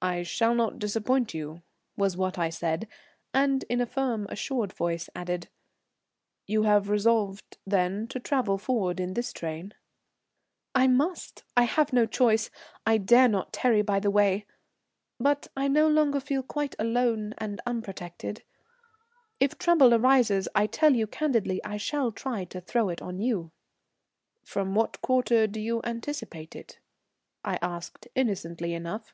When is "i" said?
0.00-0.22, 2.38-2.50, 10.72-10.86, 11.56-11.64, 12.86-12.98, 15.56-15.66, 20.54-20.68, 21.64-21.76, 27.44-27.58